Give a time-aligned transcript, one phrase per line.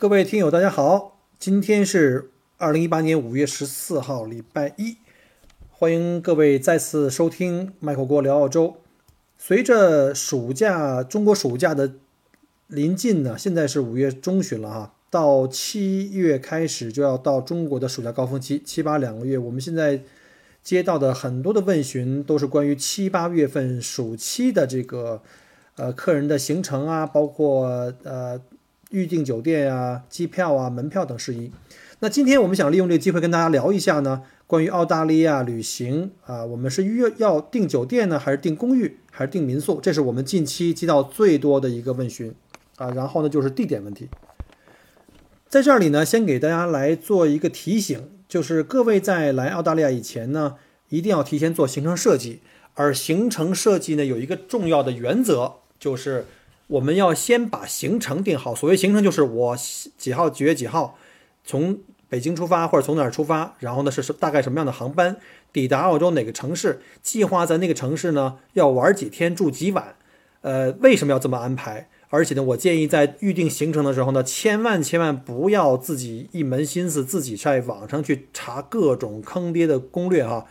[0.00, 4.96] 各位听友，大家好，今天是二零一八年五月十四号，礼拜一，
[5.72, 8.76] 欢迎各位再次收听麦克锅聊澳洲。
[9.36, 11.94] 随着暑假，中国暑假的
[12.68, 19.36] 临近呢，现在是五月中旬了哈，到七月开始就要到中国的暑假高峰期，七八两个月。
[19.36, 20.00] 我们现在
[20.62, 25.20] 接到的很多的问询都是关于七八月份暑期的这个
[25.74, 28.40] 呃客人的行程啊，包括呃。
[28.90, 31.50] 预订酒店啊、机票啊、门票等事宜。
[32.00, 39.80] 那今天我们想利用这个机会跟大家聊一下呢，关于澳大利亚旅行啊，我们是约要订酒店呢，还是订公寓，还是订民宿？
[39.80, 42.32] 这是我们近期接到最多的一个问询
[42.76, 42.90] 啊。
[42.92, 44.08] 然后呢，就是地点问题。
[45.48, 50.54] 在这里呢，先给大家来做一个提醒，就是各位在来澳大利亚以前呢，
[50.88, 52.40] 一定要提前做行程设计。
[52.74, 56.24] 而行程设计呢，有一个重要的原则，就是。
[56.68, 58.54] 我们要先把行程定好。
[58.54, 59.56] 所谓行程，就是我
[59.96, 60.96] 几号几月几号
[61.44, 65.16] 从北京出发，或者从哪儿出发，然后呢是大概什么样的航班，
[65.52, 69.96] 抵达澳洲哪个城市，计划在那个城市呢要玩几天，住几晚。
[70.42, 71.88] 呃，为什么要这么安排？
[72.10, 80.46] 而且呢，我建议在预定行程的时候呢，千万千万不要自己一门心思自己在网上去查各种坑爹的攻略哈。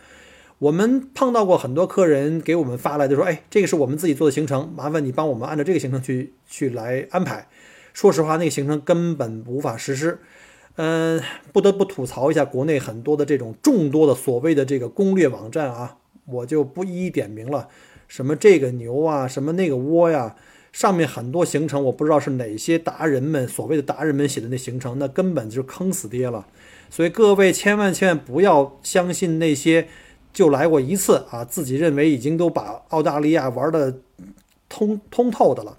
[0.58, 7.46] 我们碰到过很多客人给我们发来的说，哎，这个是我们自己做的行程，麻烦你帮我们按照这个行程去去来安排。
[7.92, 10.18] 说实话，那个行程根本无法实施。
[10.74, 17.68] 嗯，不得不吐槽一下国内很多的这种众多的所谓的这个攻略网站啊，我就不一一点名了。
[18.08, 20.34] 什么这个牛啊，什么那个窝呀，
[20.72, 26.48] 上面很多行程我不知道是哪些达人们所谓的达人们写的那行程，那根本就坑死爹了。
[26.90, 29.86] 所以各位千万千万不要相信那些。
[30.38, 33.92] 就来过一次啊，自己认为已经都把澳大利亚玩的
[34.68, 35.76] 通通透的了，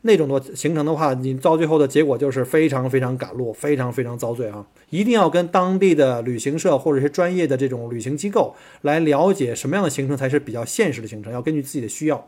[0.00, 4.66] 那种的行程的话，你到最后的结果就是非常非常赶路，非常非常遭罪啊！
[4.88, 12.26] 一定要跟当地的旅行社或者是专业的这种旅行机构来了解什么样的行程才是比较现实的行程，要根据自己的需要。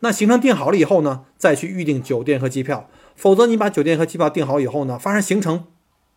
[0.00, 5.64] 那行程定好了以后呢，再去预定酒店和机票，否则你把酒店和机票定好以后呢，发生行程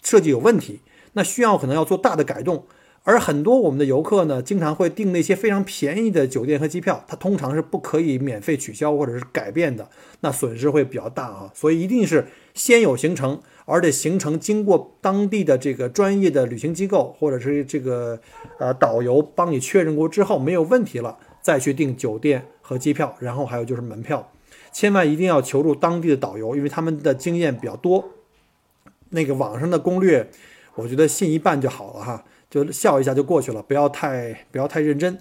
[0.03, 0.81] 设计有问题，
[1.13, 2.65] 那需要可能要做大的改动。
[3.05, 9.87] 而很多我们的游客呢，经常会订那些非常便宜的酒店和机票，它通常是不可以免费取消或者是改变的，
[10.21, 11.51] 那损失会比较大啊。
[11.53, 18.19] 所以一定是先有行程，而且行程经过当地的这个专业的旅行机构或者是这个
[18.57, 24.31] 呃导游帮你确认过之后没有问题了，再去订酒店和机票，然后还有就是门票，
[24.71, 28.09] 千万一定要求助当地的导游，因为他们的经验比较多。
[29.09, 30.27] 那个网上的攻略，
[30.73, 32.25] 我觉得信一半就好了哈。
[32.55, 35.17] 就笑一下就过去了，不要太不要太认真。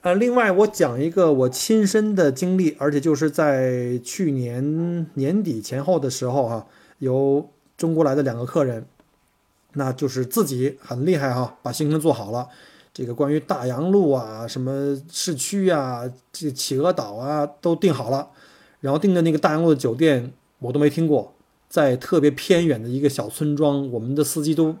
[0.00, 6.66] 呃，另外我讲一个我亲身的经历，而且就是在去年年底前后的时候啊，
[7.00, 7.46] 由
[7.76, 8.86] 中国来的两个客人，
[9.74, 12.48] 那就是自己很厉害哈，把行程做好了。
[12.94, 18.30] 这个关于大洋路啊、什么市区啊、这企鹅岛啊都订好了，
[18.80, 21.34] 然后订的那个大洋路的酒店我都没听过，
[21.68, 24.74] 在特别偏远的一个小村庄，我们的司机都。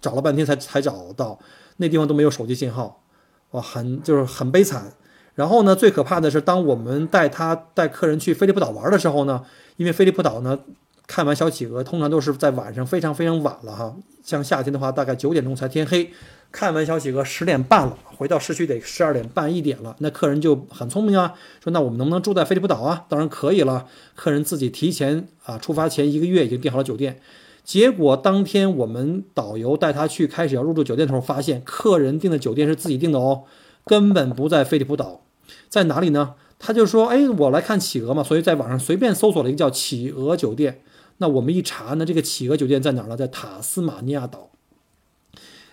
[0.00, 1.38] 找了半天才才找到，
[1.78, 3.02] 那地方都没有手机信号，
[3.50, 4.92] 哇，很就是很悲惨。
[5.34, 9.44] 然后呢，最可怕的是，当我们带他带客人去菲利普岛玩的时候呢，
[9.76, 10.58] 因为菲利普岛呢，
[11.06, 16.10] 看完小企鹅通常都是在晚上非常非常晚了哈，像夏天的话，大概九点钟才天黑，
[16.50, 19.94] 看完小企鹅十点半了，回到市区得十二点半一点了。
[20.00, 23.04] 那客人就很聪明啊，说那我们能不能住在菲利普岛啊？
[23.08, 23.86] 当然可以了，
[24.16, 27.20] 客人自己提前啊出发前一个月已经订好了酒店。
[27.68, 33.42] 结果当天我们导游带他去开始要入住酒店的时候，发现客人订的酒店是自己订的哦，
[33.84, 35.20] 根本不在菲利普岛，
[35.68, 36.32] 在哪里呢？
[36.58, 40.80] 他就说：“哎，我来看企鹅嘛。”所以在网上随便搜索了一个叫企鹅酒店。
[41.18, 43.18] 那我们一查呢，这个企鹅酒店在哪儿呢？
[43.18, 44.48] 在塔斯马尼亚岛，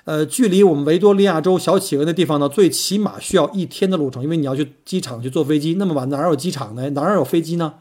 [0.03, 5.75] 呃，距离我们维多利亚州小企鹅那地方呢，最起码需要一天的路程，因为你要去机场去坐飞机。
[5.75, 6.89] 那么晚哪有机场呢？
[6.89, 7.75] 哪有飞机呢？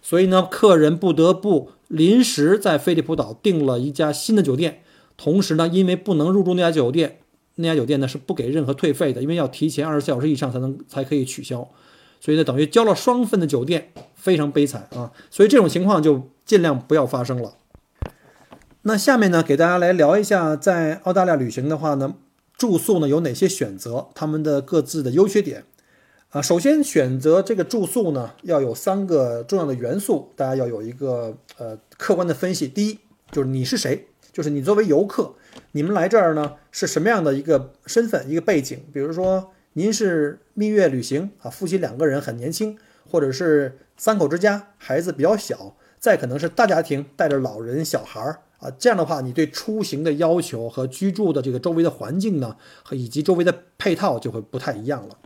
[0.00, 4.82] 所以呢，客人不得不临时在菲利普岛订了一家新的酒店。
[5.16, 7.18] 同时呢，因为不能入住那家酒店，
[7.56, 11.68] 那家酒店呢是不给任何退费的，因为要提前二十四小时以上才能才可以取消，
[12.20, 15.10] 所以呢等于交了双份的酒店，非常悲惨啊！
[15.28, 17.54] 所以这种情况就尽量不要发生了。
[18.82, 22.14] 那下面呢给大家来聊一下，在澳大利亚旅行的话呢，
[22.56, 25.64] 住宿呢有哪些选择，他们的各自的优缺点
[26.30, 26.42] 啊。
[26.42, 32.68] 首先选择这个住宿呢，要有三个重要的元素，大家要有一个呃客观的分析。
[32.68, 32.98] 第一
[33.30, 35.34] 就是你是谁，就是你作为游客。
[35.72, 38.78] 你们来这儿呢是什么样的一个身份、一个背景？
[38.92, 42.78] 比如说，您是蜜月旅行啊，夫妻两个人很年轻，
[43.10, 55.18] 或者是三口之家，孩子比较小，再可能是大家庭带着老人、小孩儿啊，这样的话，你对出行的要求和居住的这个周围的环境呢，和以及周围的配套就会不太一样了。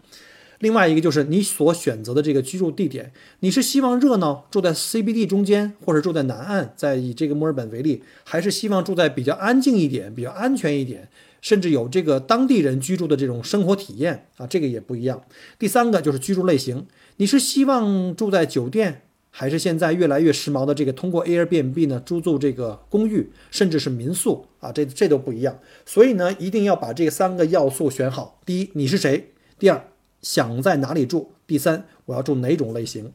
[0.62, 11.08] 另外一个就是你所选择的这个居住地点，你是希望热闹住在 CBD 中间，或者住在南岸，再以这个墨尔本为例，还是希望住在比较安静一点、比较安全一点，
[11.40, 15.20] 甚至有这个当地人居住的这种生活体验啊，这个也不一样。
[15.58, 16.86] 第三个就是居住类型，
[17.16, 25.58] 你是希望住在酒店，还是现在越来越时髦的这个通过 Airbnb 呢租住这个公寓，甚至是民宿啊，这这都不一样。
[25.84, 28.40] 所以呢，一定要把这三个要素选好。
[28.46, 29.32] 第一，你是谁？
[29.58, 29.88] 第二。
[30.22, 31.32] 想在哪里住？
[31.46, 33.12] 第三，我要住哪种类型？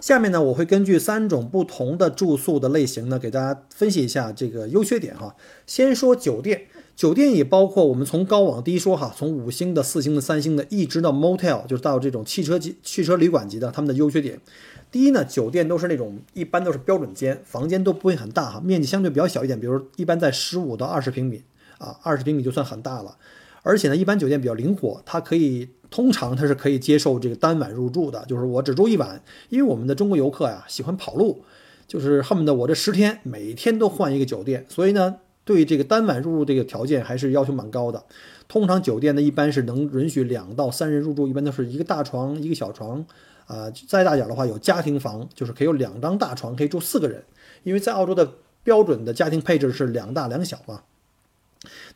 [0.00, 5.34] 下面呢，我会根据三种不同的住宿的类型呢，给大家分析一下这个优缺点哈。
[5.66, 14.38] 先说酒店，酒店也包括我们从高往低说哈，从五星的、四星的、三星的，一直到 motel，就是到这种汽车级、汽车旅馆级的，他们的优缺点。
[14.90, 21.42] 第一呢，酒店都是那种一般都是标准间，房间都不会很大哈，面积相对比较小一点，比如一般在十五到二十平米
[21.78, 23.16] 啊，二十平米就算很大了。
[23.64, 31.42] 而且呢，一般酒店比较灵活，它可以通常它是可以接受这个单晚入住的，就是我只住一晚，因为我们的中国游客呀喜欢跑路，
[31.88, 38.04] 就是恨不得我这十天每天都换一个酒店，所以呢，对这个单晚入住这个条件还是要求蛮高的。
[38.46, 43.02] 通常酒店呢一般是能允许两到三人入住，一般都是一个大床一个小床，
[43.46, 47.24] 啊，再大点的话有家庭房，就是可以有两张大床可以住四个人，
[47.62, 48.30] 因为在澳洲的
[48.62, 50.82] 标准的家庭配置是两大两小嘛。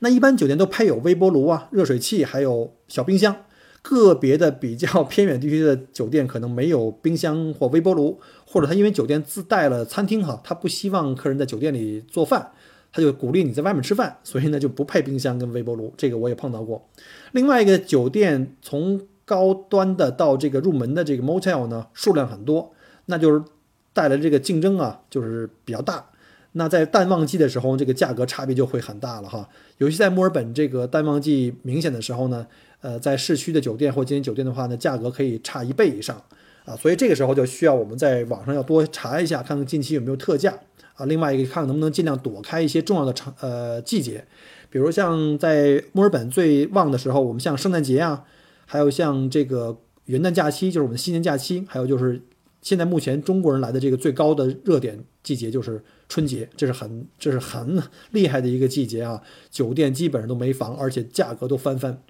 [0.01, 3.37] 那一般酒店都配有微波炉啊、热水器，还有小冰箱。
[3.81, 12.51] 个别的比较偏远地区的酒店可能没有冰箱或微波炉，或者他因为酒店自带了餐厅哈，他不希望客人在酒店里做饭，
[12.93, 15.95] 他就鼓励你在外面吃饭，所以呢就不配冰箱跟微波炉。
[15.97, 16.87] 这个我也碰到过。
[17.33, 22.75] 另外一个酒店从高端的到这个入门的这个 motel 呢，数量很多，
[23.07, 23.43] 那就是
[23.95, 26.05] 带来这个竞争啊，就是比较大。
[26.53, 29.49] 那在淡旺季的时候，这个价格差别就会很大了哈。
[29.77, 32.47] 尤其在墨尔本这个淡旺季明显的时候呢，
[32.81, 36.21] 呃，在市区的酒店或经营酒店的话呢，价格可以差一倍以上
[36.65, 36.75] 啊。
[36.75, 40.59] 所以这个时候就需要我们在网上要多查一下，看看近期有没有特价
[40.95, 41.05] 啊。
[41.07, 44.25] 另外一个，看看能不能尽量躲开一些重要的场呃季节，
[44.71, 48.25] 比如像在墨尔本最旺的时候，我们像圣诞节啊，
[48.67, 52.23] 还有像这个元旦假期，就是我们新年假期，还有就是
[52.69, 55.83] 现在目前中国人来的这个最高的热点季节就是。
[56.11, 57.83] 春节，这是很这是很
[58.13, 59.23] 厉害的一个季节啊！
[59.51, 62.03] 酒店基本上都没房，而且价格都翻番。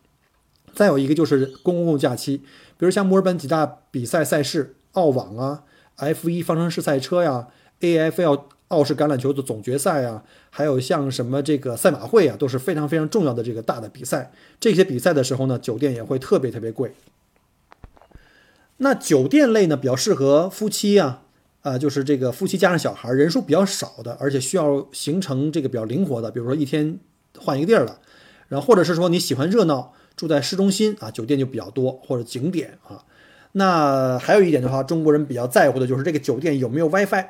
[0.72, 5.64] 再有一个就是公共假期，比如像墨尔本几大比赛赛事，澳网啊、
[5.96, 7.48] F1 方程式赛车呀、
[7.80, 14.30] AFL 澳式橄榄球的总决赛啊，还有像什么这个赛马会啊，都是非常非常重要的这个大的比赛。
[14.60, 16.92] 这些比赛的时候呢，酒店也会特别特别贵。
[18.78, 21.22] 那酒店类呢，比较适合夫妻啊。
[21.62, 26.98] 啊，就是这个夫妻加上小孩，人数比较少的，而且需要行程这个比较灵活的，比如说一天
[27.36, 27.98] 换一个地儿了，
[28.46, 33.04] 然后或者是说你喜欢热闹，住在市中心啊，酒店就比较多，或者景点啊。
[33.52, 37.26] 那还有一点的话，中国人比较在乎的就是这个酒店有没有 WiFi。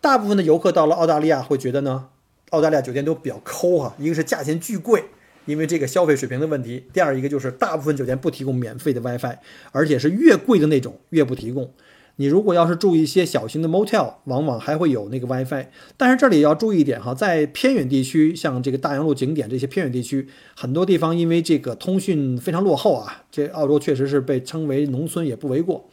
[0.00, 2.08] 大部分的游客到了澳大利亚会觉得呢，
[2.50, 5.04] 澳大利亚酒店都比较抠哈，一个是价钱巨贵，
[5.50, 9.36] 因为这个消费水平的问题；第二一个就是大部分酒店不提供免费的 WiFi，
[9.72, 11.70] 而且是越贵的那种越不提供。
[12.16, 15.66] 你如果要是住一些小型的 motel，往往还会有那个 WiFi。
[15.96, 25.88] 但是这里要注意一点哈，在偏远地区，像这个大洋路景点这些偏远地区，很多地方因为这个通讯非常落后啊，这澳洲确实是被称为农村也不为过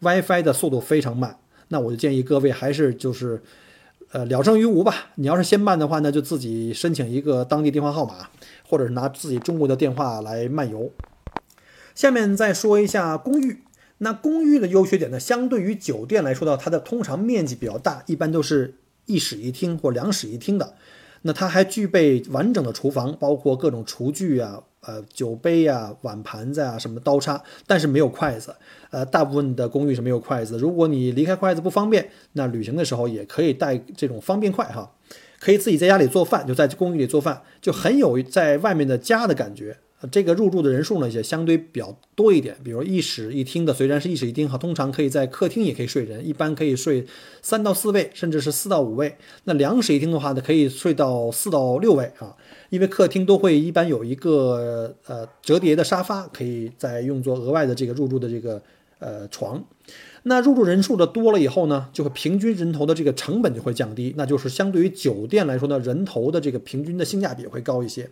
[0.00, 1.36] ，WiFi 的速度非常慢。
[1.68, 3.42] 那我就建议各位还是就是，
[4.12, 5.10] 呃，了胜于无吧。
[5.14, 8.28] 你要是先办的话呢，就自己申请一个当地电话号码，
[8.68, 10.92] 或者是拿自己中国的电话来漫游。
[11.94, 13.62] 下面再说一下公寓。
[13.98, 15.18] 那公寓的优缺点呢？
[15.18, 18.74] 相对于酒店来说呢，它的通常面积比较大，一般都是
[19.06, 20.74] 一室一厅或两室一厅的。
[21.22, 28.54] 那它还具备完整的厨房，包括各种厨具啊、呃酒杯啊、碗盘子啊、什么刀叉，但是没有筷子。
[28.90, 30.58] 呃，大部分的公寓是没有筷子。
[30.58, 34.90] 如果你离开筷子不方便，那旅行的时候也可以带这种方便筷哈。
[35.38, 39.76] 可以自己在家里做饭，就在公寓里做饭，就很有在外面的家的感觉。
[40.10, 47.06] 这个入住的人数呢也相对比较多一点，比如一室一厅的，虽然是一室一厅哈，通常可以在客厅也可以睡人，一般可以睡
[47.40, 49.16] 三到四位，甚至是四到五位。
[49.44, 52.36] 那两室一厅的话呢，可以睡到四到六位啊，
[52.70, 58.60] 因为客厅都会一般有一个呃折叠的沙发，可以再用作额外的这个入住的这个
[58.98, 59.62] 呃床。
[60.24, 68.08] 那入住人数的多了以后呢，就会平均人头的这个成本就会降低，那就是相对于酒店来说呢，人头的这个平均的性价比会高一些。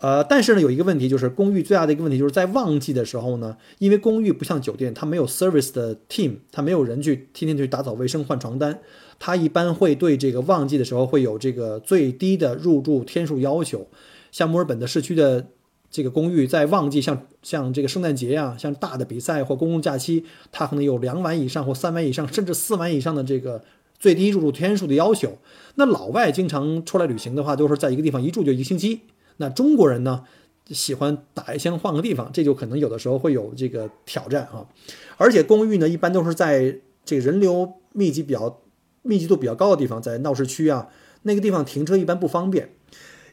[0.00, 8.78] 呃，但是呢，有一个问题，就是公寓最大的一个问题，就是在旺季的时候呢，因为公寓不像酒店，它没有 service 的 team，它没有人去天天去打扫卫生、换床单，
[9.18, 13.86] 它一般会对这个旺季的时候会有这个最低的入住天数要求。
[14.32, 15.48] 像墨尔本的市区的
[15.90, 23.62] 这个公寓，在旺季，像像这个圣诞节呀，像大的比赛或公共假期，它可能有两晚以上或三晚以上，甚至四晚以上的这个
[23.98, 25.36] 最低入住天数的要求。
[25.74, 29.00] 那老外经常出来旅行的话，都是在一个地方一住就一个星期。
[29.40, 30.22] 那中国人呢，
[30.66, 34.68] 喜欢打一枪换个地方，这就可能有的时候会有这个挑战啊。
[35.16, 38.60] 而且公寓呢，一般都是在这个人流密集比较、
[39.00, 40.88] 密集度比较高的地方，在闹市区啊，
[41.22, 42.68] 那个地方停车一般不方便。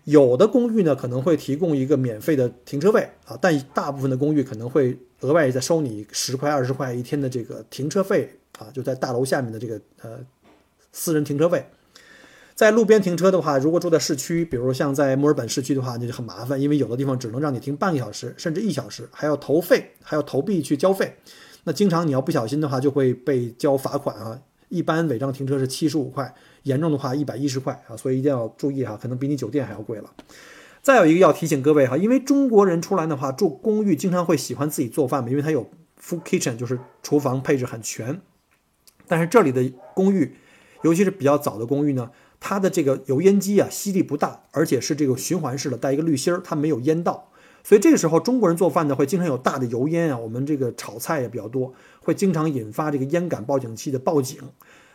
[0.06, 10.26] 有的公寓呢，可能会提供一个免费的停车位啊，但大部分的公寓可能会额外再收你十块、二十块一天的这个停车费啊，就在大楼下面的这个呃
[10.94, 11.66] 私人停车位。
[12.58, 21.16] 在路边停车的话，如果住在市区，比如像在墨尔本市区的话，那就很麻烦，因为有的地方只能让你停半个小时，甚至一小时，还要投费，还要投币去交费。
[21.66, 24.42] 那经常你要不小心的话，就会被交罚款啊。
[24.70, 26.34] 一般违章停车是七十五块，
[26.64, 30.12] 严重的话一百一十块啊，所以一定要注意哈，可能比你酒店还要贵了。
[30.82, 35.70] 再有一个要提醒各位哈，因为中国人出来的话住公寓，经常会喜欢自己做饭嘛，因为它有
[36.02, 38.20] full kitchen，就是厨房配置很全。
[39.08, 40.36] 但是这里的公寓，
[40.82, 42.10] 尤其是比较早的公寓呢。
[42.40, 47.30] 它的这个油烟机啊，吸力不大，而且是这个循环式的，带一个滤芯儿，它没有烟道，
[47.64, 50.18] 所以这个时候中国人做饭呢，会经常有大的油烟啊。
[50.18, 54.40] 我们这个炒菜也比较多，会经常引发这个烟感报警器的报警，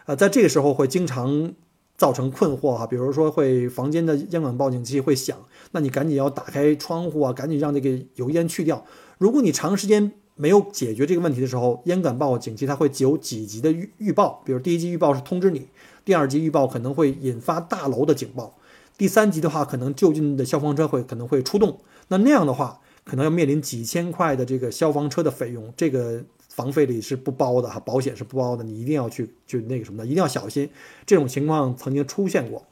[0.06, 1.52] 呃，在这个时候会经常
[1.96, 2.86] 造成困惑哈。
[2.86, 5.36] 比如说会房间的烟感报警器会响，
[5.72, 8.84] 那你赶紧要打开窗户啊，赶紧让这个油烟去掉。
[9.18, 15.68] 如果你长时间没有解决这个问题的时候，烟感报警器它会有几级的预预报，比如第一级预报是通知你。
[16.04, 18.56] 第二级预报可能会引发大楼的警报，
[18.98, 21.78] 第三级的话，可能就近的消防车会可能会出动。
[22.08, 30.68] 那那样的话，可能要面临几千块的这个消防车的费用，这个房费里是不包的哈，保险是不包的，你一定要去就那个什么的，一定要小心。
[31.06, 32.64] 这种情况曾经出现过。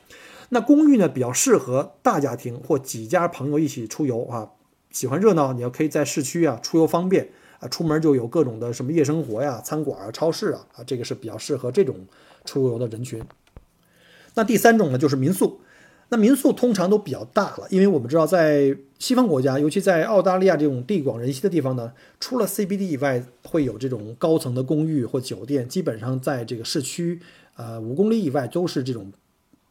[0.51, 4.51] 那公寓呢，比较适合大家庭或几家朋友一起出游啊，
[4.91, 11.97] 喜欢热闹，你要可以在市区啊出游方便啊，出门就有各种的什么夜生活呀、餐馆啊、超市啊啊，这个是比较适合这种。
[12.45, 13.23] 出游的人群，
[14.35, 15.61] 那第三种呢，就是民宿。
[16.13, 27.21] 那民宿通常都比较大了，因为我们知道，在西方国家，尤其在澳大利亚这种地广人稀的地方呢，除了 CBD 以外，会有这种高层的公寓或酒店，基本上在这个市区，
[27.55, 29.13] 呃，五公里以外都是这种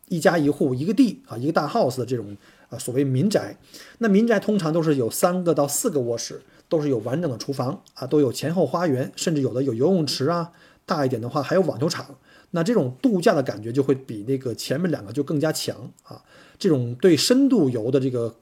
[0.08, 2.38] 一家一户一个地啊，一个大 house 的这种
[2.70, 3.58] 啊，所谓民宅。
[3.98, 10.54] 那民宅通常都是有三个到四个卧室，都是有完整的厨房啊，都有前后花园，甚至有的有游泳池啊，
[10.86, 12.16] 大一点的话还有网球场。
[12.52, 16.22] 那这种度假的感觉就会比那个前面两个就更加强啊！
[16.58, 18.36] 这种对深度游的这个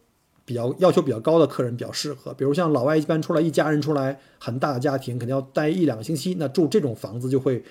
[0.46, 7.62] 比较要求比较高的客人比较适合，比如像老外一般出来一家人出来很大的家庭，肯定要待一两个星期，那住这种房子就会，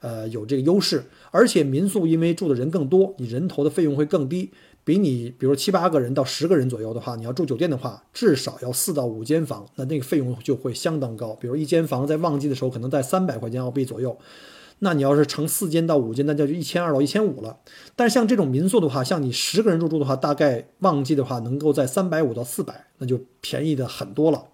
[0.00, 1.04] 呃，有这个优势。
[1.30, 4.50] 而且民宿因为住的人更多，你人头的费用会更低，
[4.82, 11.34] 比你比如七八个人到十个人左右的话，你要住酒店的话，至少要四到五间房，那那个费用就会相当高。
[11.34, 14.16] 比如一间房在旺季的时候可能在三百块钱澳币左右。
[14.84, 17.56] 那你要是乘四间到五间，那就一千二到一千五了。
[17.94, 24.44] 但是像这种民宿的话，像你十个人入住的话，大概旺季的话能够在三百五到四百，那就便宜的很多了。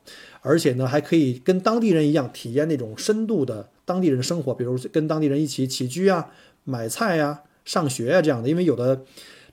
[0.42, 6.28] 而且呢，还可以跟当地人一样体验那种深度的当地人的生活，比如跟当地人一起起居啊、
[6.64, 8.50] 买菜呀、上学啊这样的。
[8.50, 9.00] 因为有的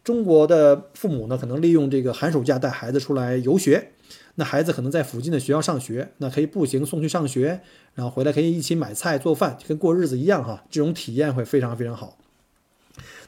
[0.04, 3.94] 中国的父母呢，可能利用这个寒暑假带孩子出来游学。
[4.36, 7.62] 那孩子可能在附近的学校上学，那可以步行送去上学，
[7.94, 10.64] 然后回来可以一起买菜做饭，就跟过日子一样哈。
[10.70, 12.18] 这种体验会非常非常好。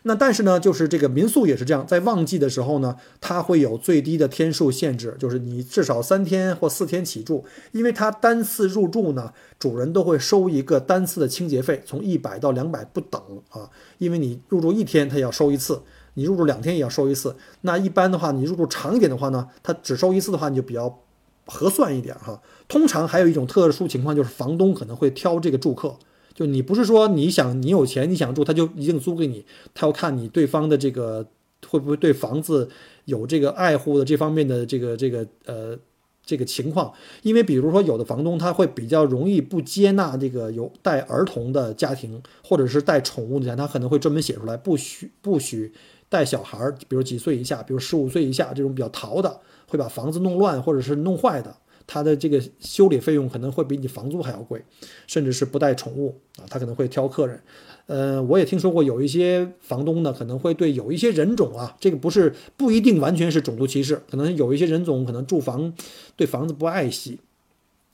[0.03, 15.81] 那但是呢，就是这个民宿也是这样，在旺季的时候呢，它会有最低的天数限制，就是你至少三天或四天起住，因为它单次入住呢，主人都会收一个单次的清洁费，从一百到两百不等啊，因为你入住一天，他要收一次。
[16.17, 21.03] 你入住两天也要收一次，那一般的话，你入住长一点的话呢，它只收一次的话，你就比较
[21.45, 22.41] 合算一点哈。
[22.67, 25.95] 通常还有一种特殊情况，就是房东可能会挑这个住客，
[26.33, 29.45] 就你不是说你想你有钱你想住，他就一定租给你，
[29.75, 31.23] 他要看你对方的这个
[31.67, 32.67] 会不会对房子
[33.05, 35.77] 有这个爱护的这方面的这个这个呃
[36.25, 36.91] 这个情况？
[37.21, 45.71] 因为比如说有的房东他会比较容易不接纳这个有带儿童的家庭，或者是带宠物的家，他可能会专门写出来不许不许
[46.09, 51.55] 带小孩儿，比如几岁以下，比如十五岁以下这种比较淘的，会把房子弄乱或者是弄坏的。
[51.89, 54.61] 他的这个修理费用可能会比你房租还要贵，
[55.07, 57.41] 甚至是不带宠物啊，他可能会挑客人。
[57.85, 65.73] 呃，我也听说过有一些房东呢，可能会对有一些人种啊，这个不是不一定完全是种族歧视，可能有一些人种可能住房
[66.17, 67.21] 对房子不爱惜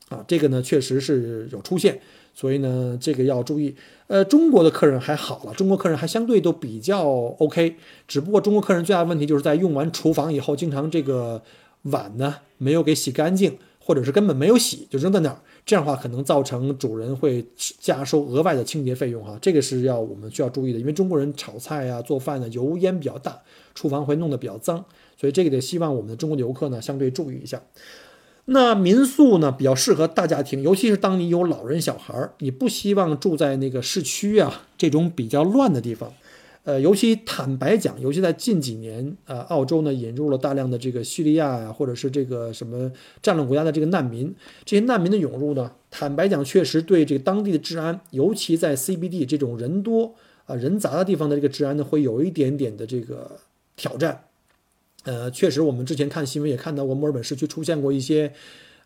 [0.09, 2.01] 啊，这个呢确实是有出现，
[2.33, 3.75] 所以呢这个要注意。
[4.07, 7.03] 呃，中国的客人还好了，中国客人还相对都比较
[7.39, 7.75] OK，
[8.07, 11.41] 只不过中国客人最大的问题就是在用完厨房以后，经常这个
[11.83, 13.57] 碗呢没有给洗干净。
[13.85, 17.45] 或者是根本没有洗就扔在那儿，这样的话可能造成主人会
[17.81, 23.37] 加收额外的清洁费用哈，这个是要我们需要注意的，因为中国人炒菜呀、做饭呢油烟比较大，
[23.75, 24.85] 厨房会弄得比较脏，
[25.17, 27.61] 所以这个得希望我们的中国游客呢相对注意一下。
[28.45, 36.11] 那民宿呢比较适合大家庭，尤其是当你有老人小孩儿，你不希望住在那个市区啊这种比较乱的地方。
[36.65, 42.89] 呃，尤其坦白讲，尤其在近几年，呃，澳洲呢引入了大量的这个叙利亚呀，或者是这个什么
[43.21, 44.33] 战乱国家的这个难民，
[44.63, 53.39] 这些难民的涌入呢，坦白讲，确实对这个当地的治安，尤其在 CBD 这种人多啊人杂的地方的这个治安呢，会有一点点的这个
[53.75, 54.23] 挑战。
[55.03, 58.33] 呃，确实，我们之前看新闻也看到过墨尔本市区出现过一些，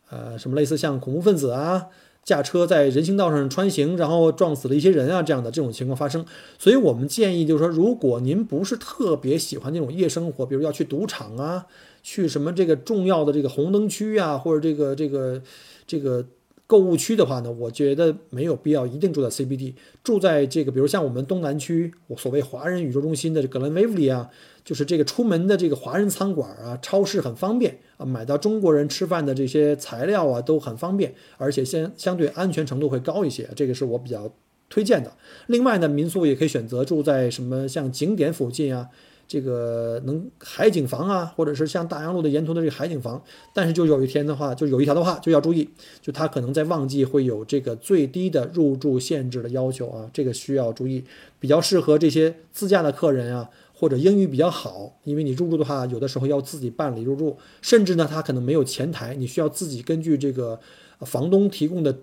[0.10, 1.88] 呃，什么类似像恐怖分子啊。
[2.24, 6.26] 驾车在人行道上穿行，然后撞死了一些人啊，这样的这种情况发生。
[6.60, 11.66] 所以我们建议就是说，如果您不是特别喜欢那种夜生活，比如要去赌场啊，
[12.04, 15.42] 去什么这个重要的这个红灯区啊，或者这个这个
[15.86, 16.26] 这个。
[16.68, 24.30] 购物区的话呢，我觉得没有必要一定住在 CBD，住在这个，比如像我们东南区，我所谓华人宇宙中心的格兰威弗利啊，
[24.66, 34.30] 就是这个出门的这个华人餐馆啊，超市很方便啊，买到中国人吃饭的这些材料啊都很方便，而且相相对安全程度会高一些，这个是我比较
[34.70, 35.14] 推荐的。
[35.46, 38.90] 另外呢，民宿也可以选择住在什么像景点附近啊。
[39.28, 43.22] 这个能海景房啊，或者是像大洋路的沿途的这个海景房，
[43.54, 45.70] 但是就有一天的话，就有一条的话就要注意，
[46.02, 51.04] 就它可能在旺季会有这个最低的入住限制的要求啊，这个需要注意，
[51.40, 60.58] 比较适合这些自驾的客人啊，或者英语比较好，因为你入住的话，有的时候要自己办理入住，甚至呢，他可能没有前台，你需要自己根据这个
[61.02, 62.00] 房东提供的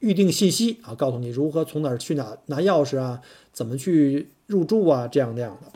[0.00, 3.20] 预定信息啊，告诉你如何从哪儿去哪拿钥匙啊，
[3.52, 5.72] 怎么去入住啊，这样那样的。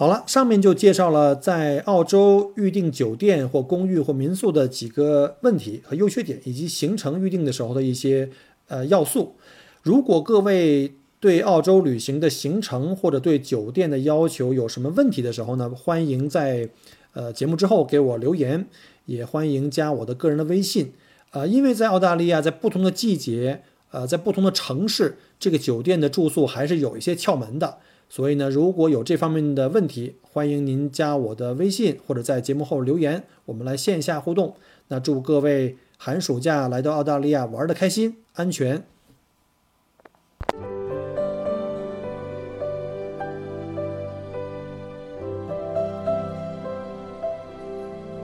[0.00, 8.30] 好了，上面就介绍了在澳洲预订酒店或公寓或民宿的几个问题和优缺点，以及行程预订的时候的一些
[8.68, 9.34] 呃要素。
[9.82, 16.70] 如果各位对澳洲旅行的行程或者对酒店的要求有什么问题的时候呢，欢迎在
[17.12, 18.66] 呃节目之后给我留言，
[19.04, 20.94] 也欢迎加我的个人的微信。
[21.32, 23.60] 呃，因为在澳大利亚，在不同的季节，
[23.90, 27.76] 呃，在不同的城市，这个酒店的住宿还是有一些窍门的。
[28.12, 34.56] 所以呢，如果有这方面的问题，欢迎您加我的微信或者在节目后留言，我们来线下互动。
[34.88, 38.82] 那祝各位寒暑假来到澳大利亚玩的开心、安全。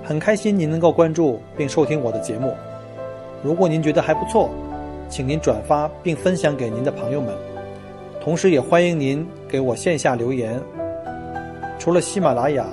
[0.03, 2.57] 很开心您能够关注并收听我的节目。
[3.41, 4.51] 如果您觉得还不错，
[5.09, 7.33] 请您转发并分享给您的朋友们。
[8.21, 10.61] 同时，也欢迎您给我线下留言。
[11.79, 12.67] 除了喜马拉雅，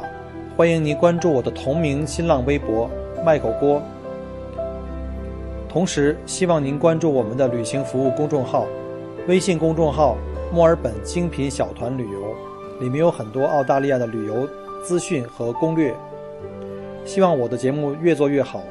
[0.56, 2.90] 欢迎您关注我的同名新浪微博
[3.26, 3.82] “麦狗锅”。
[5.70, 8.66] 同时，希望您关注我们的旅行服务公众号，
[9.28, 10.18] 微信公众号
[10.54, 12.20] “墨尔本精品小团旅游”，
[12.80, 14.48] 里面有很多澳大利亚的旅游
[14.84, 15.94] 资讯和攻略。
[17.06, 18.64] 希望我的节目越做越好。